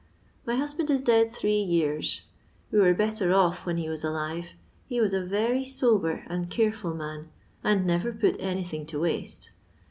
My 0.47 0.55
husband 0.55 0.89
is 0.89 0.99
dead 0.99 1.31
three 1.31 1.61
years; 1.61 2.23
we 2.71 2.79
were 2.79 2.91
better 2.91 3.31
eff 3.33 3.67
when 3.67 3.77
he 3.77 3.87
was 3.87 4.03
alive; 4.03 4.55
he 4.87 4.99
was 4.99 5.13
a 5.13 5.19
yery 5.19 5.63
sober 5.63 6.23
aad 6.27 6.49
careful 6.49 6.95
man, 6.95 7.29
and 7.63 7.85
never 7.85 8.11
put 8.11 8.35
anything 8.39 8.87
to 8.87 9.01
waste. 9.01 9.51